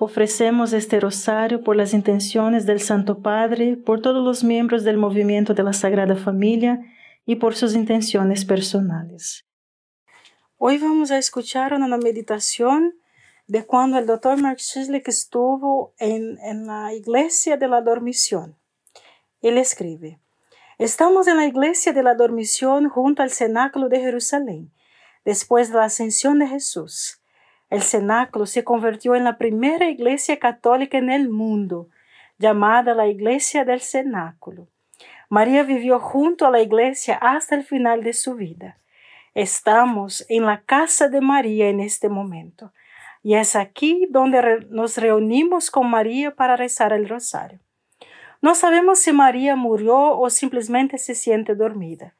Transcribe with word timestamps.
Ofrecemos 0.00 0.72
este 0.72 0.98
rosario 0.98 1.62
por 1.62 1.76
las 1.76 1.94
intenciones 1.94 2.66
del 2.66 2.80
Santo 2.80 3.20
Padre, 3.20 3.76
por 3.76 4.02
todos 4.02 4.24
los 4.24 4.42
miembros 4.42 4.82
del 4.82 4.96
movimiento 4.96 5.54
de 5.54 5.62
la 5.62 5.72
Sagrada 5.72 6.16
Familia 6.16 6.80
y 7.24 7.36
por 7.36 7.54
sus 7.54 7.74
intenciones 7.76 8.44
personales. 8.44 9.46
Hoy 10.58 10.78
vamos 10.78 11.12
a 11.12 11.18
escuchar 11.18 11.74
una 11.74 11.96
meditación 11.96 12.94
de 13.46 13.64
cuando 13.64 13.96
el 13.96 14.06
doctor 14.06 14.40
Mark 14.40 14.58
Shislik 14.58 15.06
estuvo 15.06 15.94
en, 15.98 16.38
en 16.40 16.66
la 16.66 16.92
iglesia 16.92 17.56
de 17.56 17.68
la 17.68 17.80
dormición. 17.80 18.56
Él 19.42 19.58
escribe, 19.58 20.18
Estamos 20.76 21.28
en 21.28 21.36
la 21.36 21.46
iglesia 21.46 21.92
de 21.92 22.02
la 22.02 22.14
dormición 22.14 22.88
junto 22.88 23.22
al 23.22 23.30
cenáculo 23.30 23.88
de 23.88 24.00
Jerusalén, 24.00 24.72
después 25.24 25.68
de 25.68 25.76
la 25.76 25.84
ascensión 25.84 26.40
de 26.40 26.48
Jesús. 26.48 27.20
El 27.74 27.82
cenáculo 27.82 28.46
se 28.46 28.62
convirtió 28.62 29.16
en 29.16 29.24
la 29.24 29.36
primera 29.36 29.88
iglesia 29.90 30.38
católica 30.38 30.96
en 30.96 31.10
el 31.10 31.28
mundo, 31.28 31.88
llamada 32.38 32.94
la 32.94 33.08
iglesia 33.08 33.64
del 33.64 33.80
cenáculo. 33.80 34.68
María 35.28 35.64
vivió 35.64 35.98
junto 35.98 36.46
a 36.46 36.52
la 36.52 36.60
iglesia 36.60 37.18
hasta 37.20 37.56
el 37.56 37.64
final 37.64 38.04
de 38.04 38.12
su 38.12 38.36
vida. 38.36 38.78
Estamos 39.34 40.24
en 40.28 40.46
la 40.46 40.60
casa 40.60 41.08
de 41.08 41.20
María 41.20 41.68
en 41.68 41.80
este 41.80 42.08
momento, 42.08 42.72
y 43.24 43.34
es 43.34 43.56
aquí 43.56 44.06
donde 44.08 44.64
nos 44.70 44.96
reunimos 44.96 45.72
con 45.72 45.90
María 45.90 46.32
para 46.36 46.54
rezar 46.54 46.92
el 46.92 47.08
rosario. 47.08 47.58
No 48.40 48.54
sabemos 48.54 49.00
si 49.00 49.12
María 49.12 49.56
murió 49.56 50.16
o 50.16 50.30
simplemente 50.30 50.96
se 50.96 51.16
siente 51.16 51.56
dormida, 51.56 52.14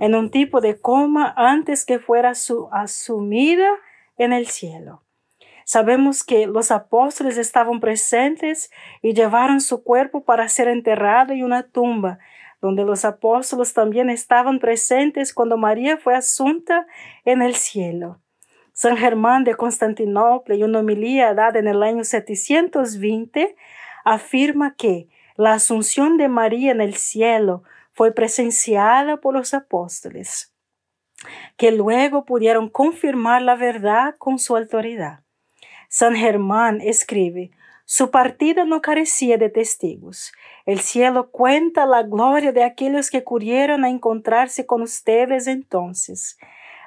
en 0.00 0.14
un 0.14 0.30
tipo 0.30 0.62
de 0.62 0.80
coma 0.80 1.34
antes 1.36 1.84
que 1.84 1.98
fuera 1.98 2.34
su 2.34 2.70
asumida 2.72 3.68
en 4.16 4.32
el 4.32 4.46
cielo. 4.46 5.02
Sabemos 5.64 6.22
que 6.22 6.46
los 6.46 6.70
apóstoles 6.70 7.38
estaban 7.38 7.80
presentes 7.80 8.70
y 9.02 9.14
llevaron 9.14 9.60
su 9.60 9.82
cuerpo 9.82 10.24
para 10.24 10.48
ser 10.48 10.68
enterrado 10.68 11.32
en 11.32 11.42
una 11.42 11.64
tumba, 11.64 12.18
donde 12.60 12.84
los 12.84 13.04
apóstoles 13.04 13.74
también 13.74 14.08
estaban 14.08 14.60
presentes 14.60 15.34
cuando 15.34 15.56
María 15.56 15.96
fue 15.96 16.14
asunta 16.14 16.86
en 17.24 17.42
el 17.42 17.56
cielo. 17.56 18.20
San 18.72 18.96
Germán 18.96 19.42
de 19.42 19.54
Constantinopla, 19.54 20.54
en 20.54 20.64
una 20.64 20.80
homilía 20.80 21.34
dada 21.34 21.58
en 21.58 21.66
el 21.66 21.82
año 21.82 22.04
720, 22.04 23.56
afirma 24.04 24.76
que 24.76 25.08
la 25.36 25.54
asunción 25.54 26.16
de 26.16 26.28
María 26.28 26.70
en 26.72 26.80
el 26.80 26.94
cielo 26.94 27.64
fue 27.92 28.12
presenciada 28.12 29.16
por 29.16 29.34
los 29.34 29.52
apóstoles 29.52 30.55
que 31.56 31.72
luego 31.72 32.24
pudieron 32.24 32.68
confirmar 32.68 33.42
la 33.42 33.56
verdad 33.56 34.16
con 34.18 34.38
su 34.38 34.56
autoridad. 34.56 35.20
San 35.88 36.14
Germán 36.14 36.80
escribe, 36.80 37.50
su 37.84 38.10
partida 38.10 38.64
no 38.64 38.82
carecía 38.82 39.38
de 39.38 39.48
testigos. 39.48 40.32
El 40.64 40.80
cielo 40.80 41.30
cuenta 41.30 41.86
la 41.86 42.02
gloria 42.02 42.50
de 42.50 42.64
aquellos 42.64 43.10
que 43.10 43.22
corrieron 43.22 43.84
a 43.84 43.88
encontrarse 43.88 44.66
con 44.66 44.82
ustedes 44.82 45.46
entonces. 45.46 46.36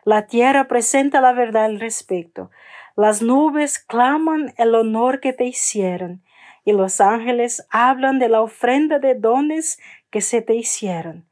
La 0.04 0.28
tierra 0.28 0.68
presenta 0.68 1.22
la 1.22 1.32
verdad 1.32 1.66
al 1.66 1.80
respecto. 1.80 2.52
Las 2.98 3.22
nubes 3.22 3.80
claman 3.80 4.54
el 4.58 4.76
honor 4.76 5.22
que 5.22 5.32
te 5.32 5.46
hicieron, 5.46 6.22
y 6.66 6.74
los 6.74 7.00
ángeles 7.00 7.66
hablan 7.70 8.20
de 8.20 8.28
la 8.28 8.42
ofrenda 8.42 9.00
de 9.00 9.16
dones 9.16 9.80
que 10.10 10.20
se 10.20 10.42
te 10.42 10.56
hicieron. 10.56 11.26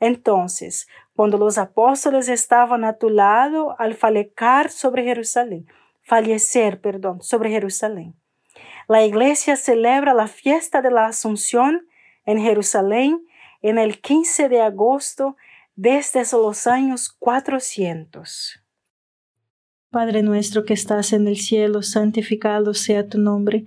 Entonces, 0.00 0.86
cuando 1.14 1.38
los 1.38 1.58
apóstoles 1.58 2.28
estaban 2.28 2.84
a 2.84 2.98
tu 2.98 3.08
lado 3.08 3.76
al 3.78 3.94
falecar 3.94 4.70
sobre 4.70 5.04
Jerusalén, 5.04 5.66
fallecer, 6.02 6.80
perdón, 6.80 7.22
sobre 7.22 7.50
Jerusalén. 7.50 8.14
La 8.88 9.04
iglesia 9.04 9.56
celebra 9.56 10.12
la 10.12 10.26
fiesta 10.26 10.82
de 10.82 10.90
la 10.90 11.06
Asunción 11.06 11.86
en 12.26 12.38
Jerusalén 12.38 13.24
en 13.62 13.78
el 13.78 14.00
15 14.00 14.48
de 14.48 14.60
agosto 14.60 15.36
desde 15.76 16.22
los 16.36 16.66
años 16.66 17.08
400. 17.18 18.60
Padre 19.90 20.22
nuestro 20.22 20.64
que 20.64 20.74
estás 20.74 21.12
en 21.12 21.28
el 21.28 21.36
cielo, 21.36 21.82
santificado 21.82 22.74
sea 22.74 23.08
tu 23.08 23.18
nombre 23.18 23.66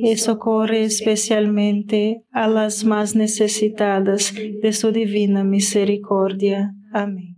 y 0.00 0.16
socorre 0.16 0.84
especialmente 0.84 2.22
a 2.30 2.46
las 2.46 2.84
más 2.84 3.16
necesitadas 3.16 4.32
de 4.34 4.72
su 4.72 4.92
divina 4.92 5.42
misericordia. 5.42 6.72
Amén. 6.92 7.36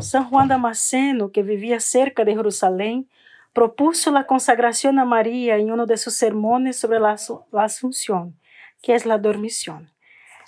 San 0.00 0.24
Juan 0.24 0.48
Damasceno, 0.48 1.30
que 1.30 1.42
vivía 1.42 1.78
cerca 1.78 2.24
de 2.24 2.34
Jerusalén, 2.34 3.08
propuso 3.52 4.10
la 4.10 4.26
consagración 4.26 4.98
a 4.98 5.04
María 5.04 5.56
en 5.56 5.70
uno 5.70 5.86
de 5.86 5.96
sus 5.96 6.14
sermones 6.14 6.76
sobre 6.76 6.98
la, 6.98 7.16
la 7.52 7.64
Asunción, 7.64 8.34
que 8.82 8.94
es 8.94 9.06
la 9.06 9.18
dormición. 9.18 9.92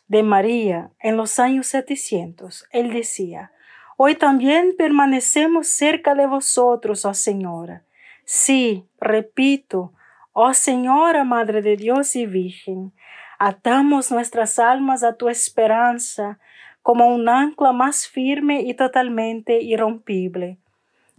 De 0.08 0.24
María, 0.24 0.90
en 1.00 1.16
los 1.16 1.38
años 1.38 1.68
700, 1.68 2.66
él 2.72 2.92
decía, 2.92 3.52
Hoy 3.96 4.16
también 4.16 4.74
permanecemos 4.76 5.68
cerca 5.68 6.14
de 6.14 6.26
vosotros, 6.26 7.04
oh 7.04 7.14
Señora. 7.14 7.84
Sí, 8.24 8.84
repito, 9.00 9.92
oh 10.38 10.52
Señora, 10.52 11.24
Madre 11.24 11.62
de 11.62 11.78
Dios 11.78 12.14
y 12.14 12.26
Virgen, 12.26 12.92
atamos 13.38 14.12
nuestras 14.12 14.58
almas 14.58 15.02
a 15.02 15.14
tu 15.14 15.30
esperanza, 15.30 16.38
como 16.82 17.08
un 17.08 17.26
ancla 17.30 17.72
más 17.72 18.06
firme 18.06 18.60
y 18.60 18.74
totalmente 18.74 19.62
irrompible, 19.62 20.58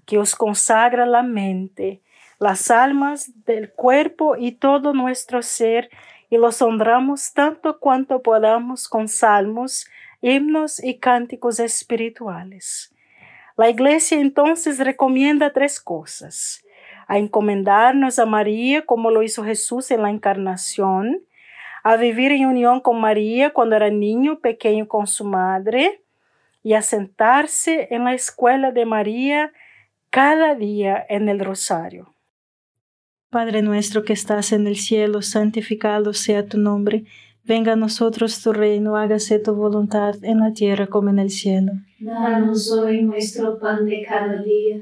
que 0.05 0.19
os 0.19 0.35
consagra 0.35 1.07
la 1.07 1.23
mente, 1.23 1.99
las 2.37 2.69
almas 2.69 3.31
del 3.47 3.71
cuerpo 3.71 4.35
y 4.37 4.51
todo 4.51 4.93
nuestro 4.93 5.41
ser, 5.41 5.89
y 6.29 6.37
los 6.37 6.61
honramos 6.61 7.33
tanto 7.33 7.79
cuanto 7.79 8.21
podamos 8.21 8.87
con 8.87 9.07
salmos, 9.07 9.87
himnos 10.21 10.83
y 10.83 10.99
cánticos 10.99 11.59
espirituales. 11.59 12.93
La 13.55 13.67
Iglesia 13.67 14.19
entonces 14.19 14.77
recomienda 14.77 15.53
tres 15.53 15.81
cosas. 15.81 16.63
A 17.07 17.17
encomendarnos 17.17 18.19
a 18.19 18.25
María 18.25 18.85
como 18.85 19.11
lo 19.11 19.23
hizo 19.23 19.43
Jesús 19.43 19.91
en 19.91 20.01
la 20.01 20.09
encarnación, 20.09 21.21
a 21.83 21.95
vivir 21.95 22.31
en 22.31 22.45
unión 22.45 22.81
con 22.81 22.99
María 22.99 23.51
cuando 23.51 23.75
era 23.75 23.89
niño 23.89 24.39
pequeño 24.39 24.87
con 24.87 25.07
su 25.07 25.23
madre 25.23 26.01
y 26.63 26.73
a 26.73 26.81
sentarse 26.81 27.87
en 27.91 28.03
la 28.03 28.13
escuela 28.13 28.71
de 28.71 28.85
María 28.85 29.53
cada 30.09 30.55
día 30.55 31.05
en 31.07 31.29
el 31.29 31.39
rosario. 31.39 32.13
Padre 33.29 33.61
nuestro 33.61 34.03
que 34.03 34.13
estás 34.13 34.51
en 34.51 34.67
el 34.67 34.77
cielo, 34.77 35.21
santificado 35.21 36.13
sea 36.13 36.45
tu 36.45 36.57
nombre. 36.57 37.03
Venga 37.43 37.73
a 37.73 37.75
nosotros 37.75 38.41
tu 38.41 38.51
reino, 38.51 38.97
hágase 38.97 39.39
tu 39.39 39.53
voluntad 39.53 40.15
en 40.23 40.39
la 40.39 40.53
tierra 40.53 40.87
como 40.87 41.09
en 41.09 41.19
el 41.19 41.29
cielo. 41.29 41.73
Danos 41.99 42.71
hoy 42.71 43.01
nuestro 43.01 43.59
pan 43.59 43.85
de 43.85 44.03
cada 44.07 44.41
día, 44.41 44.81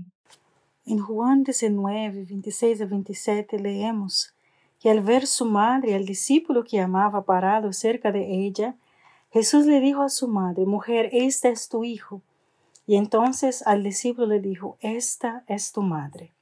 En 0.83 0.97
Juan 0.97 1.43
19, 1.43 2.25
26 2.25 2.81
a 2.81 2.85
27 2.85 3.59
leemos 3.59 4.33
que 4.79 4.89
al 4.89 5.01
ver 5.01 5.27
su 5.27 5.45
madre, 5.45 5.93
al 5.93 6.05
discípulo 6.05 6.63
que 6.63 6.79
amaba 6.79 7.23
parado 7.23 7.71
cerca 7.71 8.11
de 8.11 8.45
ella, 8.45 8.75
Jesús 9.29 9.67
le 9.67 9.79
dijo 9.79 10.01
a 10.01 10.09
su 10.09 10.27
madre, 10.27 10.65
mujer, 10.65 11.09
este 11.11 11.49
es 11.49 11.69
tu 11.69 11.83
hijo. 11.83 12.23
Y 12.87 12.95
entonces 12.95 13.65
al 13.67 13.83
discípulo 13.83 14.25
le 14.25 14.39
dijo, 14.39 14.77
esta 14.81 15.43
es 15.47 15.71
tu 15.71 15.83
madre. 15.83 16.33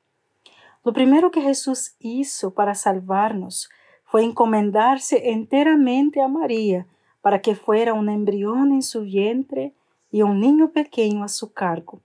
Lo 0.86 0.94
primero 0.94 1.32
que 1.32 1.42
Jesús 1.42 1.96
hizo 2.00 2.54
para 2.54 2.76
salvarnos 2.76 3.70
fue 4.06 4.24
encomendarse 4.24 5.32
enteramente 5.32 6.22
a 6.22 6.30
María 6.30 6.88
para 7.20 7.42
que 7.42 7.56
fuera 7.56 7.94
un 7.94 8.08
embrión 8.08 8.72
en 8.72 8.84
su 8.84 9.02
vientre 9.02 9.74
y 10.12 10.22
un 10.22 10.40
niño 10.40 10.72
pequeño 10.72 11.26
a 11.26 11.28
su 11.28 11.52
cargo. 11.52 12.02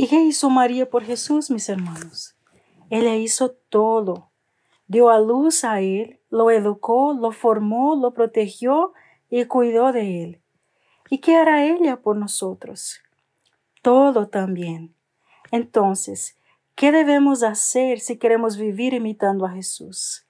¿Y 0.00 0.06
qué 0.06 0.20
hizo 0.20 0.48
María 0.48 0.88
por 0.88 1.02
Jesús, 1.02 1.50
mis 1.50 1.68
hermanos? 1.68 2.36
Ella 2.88 3.16
hizo 3.16 3.50
todo. 3.50 4.30
Dio 4.86 5.10
a 5.10 5.18
luz 5.18 5.64
a 5.64 5.80
él, 5.80 6.20
lo 6.30 6.52
educó, 6.52 7.14
lo 7.14 7.32
formó, 7.32 7.96
lo 7.96 8.14
protegió 8.14 8.92
y 9.28 9.44
cuidó 9.46 9.90
de 9.90 10.22
él. 10.22 10.40
¿Y 11.10 11.18
qué 11.18 11.34
hará 11.34 11.66
ella 11.66 11.96
por 11.96 12.16
nosotros? 12.16 13.00
Todo 13.82 14.28
también. 14.28 14.94
Entonces, 15.50 16.36
¿qué 16.76 16.92
debemos 16.92 17.42
hacer 17.42 17.98
si 17.98 18.18
queremos 18.18 18.56
vivir 18.56 18.94
imitando 18.94 19.46
a 19.46 19.50
Jesús? 19.50 20.24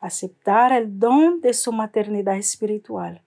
Aceptar 0.00 0.72
el 0.72 0.98
don 0.98 1.40
de 1.40 1.54
su 1.54 1.70
maternidad 1.70 2.34
espiritual, 2.38 3.22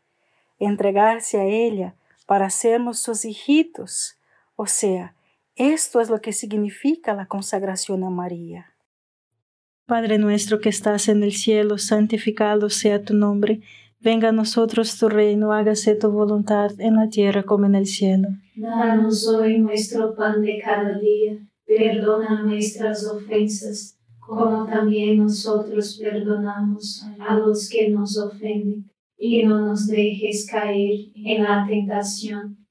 entregarse 0.59 1.39
a 1.39 1.45
ella 1.45 1.95
para 2.25 2.49
sernos 2.49 2.99
sus 2.99 3.23
hijitos, 3.23 4.17
o 4.57 4.67
sea, 4.67 5.15
esto 5.59 5.99
es 5.99 6.09
lo 6.09 6.21
que 6.21 6.31
significa 6.31 7.13
la 7.13 7.27
consagración 7.27 8.05
a 8.05 8.09
María. 8.09 8.73
Padre 9.85 10.17
nuestro 10.17 10.61
que 10.61 10.69
estás 10.69 11.09
en 11.09 11.21
el 11.21 11.33
cielo, 11.33 11.77
santificado 11.77 12.69
sea 12.69 13.03
tu 13.03 13.13
nombre. 13.13 13.59
Venga 13.99 14.29
a 14.29 14.31
nosotros 14.31 14.97
tu 14.97 15.09
reino, 15.09 15.51
hágase 15.51 15.95
tu 15.95 16.09
voluntad 16.11 16.71
en 16.79 16.95
la 16.95 17.09
tierra 17.09 17.43
como 17.43 17.65
en 17.65 17.75
el 17.75 17.87
cielo. 17.87 18.29
Danos 18.55 19.27
hoy 19.27 19.59
nuestro 19.59 20.15
pan 20.15 20.41
de 20.41 20.61
cada 20.63 20.97
día. 20.97 21.39
Perdona 21.65 22.43
nuestras 22.43 23.05
ofensas, 23.05 23.99
como 24.19 24.65
también 24.65 25.17
nosotros 25.17 25.99
perdonamos 26.01 27.05
a 27.19 27.35
los 27.35 27.69
que 27.69 27.89
nos 27.89 28.17
ofenden. 28.17 28.89
Y 29.17 29.43
no 29.43 29.59
nos 29.59 29.87
dejes 29.87 30.47
caer 30.49 31.09
en 31.15 31.43
la 31.43 31.65
tentación 31.67 32.58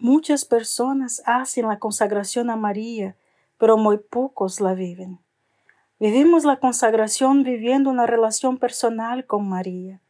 Muchas 0.00 0.44
personas 0.44 1.22
hacen 1.26 1.66
la 1.66 1.80
consagración 1.80 2.50
a 2.50 2.56
María, 2.56 3.16
pero 3.58 3.76
muy 3.76 3.98
pocos 3.98 4.60
la 4.60 4.74
viven. 4.74 5.18
Vivimos 5.98 6.44
la 6.44 6.60
consagración 6.60 7.42
viviendo 7.42 7.90
una 7.90 8.06
relación 8.06 8.58
personal 8.58 9.26
con 9.26 9.48
María. 9.48 10.00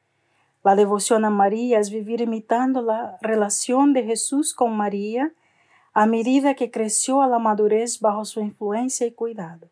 La 0.63 0.77
devoción 0.77 1.25
a 1.25 1.31
María 1.31 1.81
es 1.81 1.89
vivir 1.89 2.21
imitando 2.21 2.83
la 2.83 3.17
relación 3.23 3.95
de 3.95 4.05
Jesús 4.05 4.53
con 4.53 4.77
María 4.77 5.33
a 5.95 6.05
medida 6.05 6.53
que 6.55 6.71
creció 6.71 7.23
a 7.23 7.27
la 7.27 7.39
madurez 7.39 8.01
bajo 8.01 8.27
su 8.27 8.41
influencia 8.41 9.07
y 9.07 9.13
cuidado. 9.13 9.71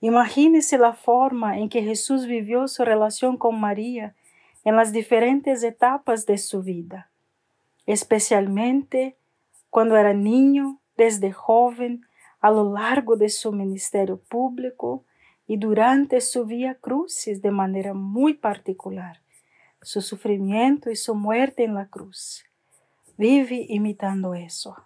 Imagínese 0.00 0.78
la 0.78 0.94
forma 0.94 1.58
en 1.58 1.68
que 1.68 1.82
Jesús 1.82 2.24
vivió 2.24 2.66
su 2.68 2.86
relación 2.86 3.36
con 3.36 3.60
María 3.60 4.14
en 4.64 4.76
las 4.76 4.92
diferentes 4.92 5.62
etapas 5.62 6.24
de 6.24 6.38
su 6.38 6.62
vida, 6.62 7.09
especialmente 7.92 9.16
cuando 9.68 9.96
era 9.96 10.12
niño, 10.12 10.80
desde 10.96 11.32
joven, 11.32 12.06
a 12.40 12.50
lo 12.50 12.72
largo 12.72 13.16
de 13.16 13.28
su 13.28 13.52
ministerio 13.52 14.18
público 14.18 15.04
y 15.46 15.56
durante 15.56 16.20
su 16.20 16.46
vía 16.46 16.74
crucis 16.74 17.42
de 17.42 17.50
manera 17.50 17.94
muy 17.94 18.34
particular, 18.34 19.20
su 19.82 20.00
sufrimiento 20.00 20.90
y 20.90 20.96
su 20.96 21.14
muerte 21.14 21.64
en 21.64 21.74
la 21.74 21.88
cruz. 21.88 22.44
Vive 23.16 23.66
imitando 23.68 24.34
eso. 24.34 24.76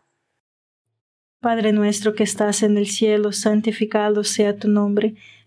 Padre 1.41 1.73
nuestro 1.73 2.15
que 2.15 2.23
estás 2.25 2.63
en 2.63 2.79
el 2.79 2.87
cielo, 2.87 3.33
santificado 3.33 4.25
sea 4.25 4.57
tu 4.57 4.69
nombre. 4.69 5.15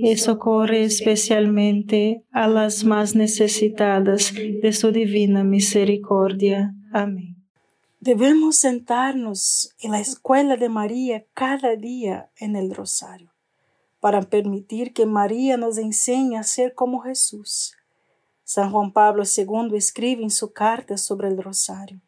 y 0.00 0.16
socorre 0.16 0.84
especialmente 0.84 2.24
a 2.30 2.46
las 2.46 2.84
más 2.84 3.16
necesitadas 3.16 4.32
de 4.34 4.72
su 4.72 4.92
divina 4.92 5.42
misericordia. 5.42 6.72
Amén. 6.92 7.36
Debemos 7.98 8.56
sentarnos 8.56 9.74
en 9.80 9.90
la 9.90 10.00
escuela 10.00 10.56
de 10.56 10.68
María 10.68 11.24
cada 11.34 11.74
día 11.74 12.30
en 12.38 12.54
el 12.54 12.72
rosario 12.72 13.32
para 13.98 14.22
permitir 14.22 14.92
que 14.92 15.04
María 15.04 15.56
nos 15.56 15.78
enseñe 15.78 16.36
a 16.36 16.44
ser 16.44 16.74
como 16.74 17.00
Jesús. 17.00 17.74
San 18.44 18.70
Juan 18.70 18.92
Pablo 18.92 19.24
II 19.24 19.76
escribe 19.76 20.22
en 20.22 20.30
su 20.30 20.52
carta 20.52 20.96
sobre 20.96 21.26
el 21.26 21.42
rosario. 21.42 22.00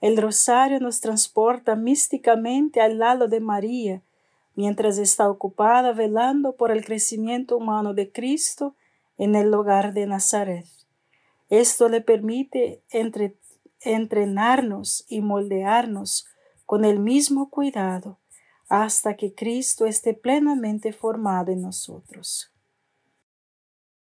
El 0.00 0.16
rosario 0.16 0.78
nos 0.78 1.00
transporta 1.00 1.74
místicamente 1.74 2.80
al 2.80 2.98
lado 2.98 3.26
de 3.26 3.40
María, 3.40 4.02
mientras 4.60 4.98
está 4.98 5.30
ocupada 5.30 5.94
velando 5.94 6.54
por 6.54 6.70
el 6.70 6.84
crecimiento 6.84 7.56
humano 7.56 7.94
de 7.94 8.12
Cristo 8.12 8.76
en 9.16 9.34
el 9.34 9.54
hogar 9.54 9.94
de 9.94 10.06
Nazaret. 10.06 10.66
Esto 11.48 11.88
le 11.88 12.02
permite 12.02 12.82
entrenarnos 13.80 15.06
y 15.08 15.22
moldearnos 15.22 16.26
con 16.66 16.84
el 16.84 16.98
mismo 16.98 17.48
cuidado 17.48 18.18
hasta 18.68 19.16
que 19.16 19.34
Cristo 19.34 19.86
esté 19.86 20.12
plenamente 20.12 20.92
formado 20.92 21.50
en 21.52 21.62
nosotros. 21.62 22.52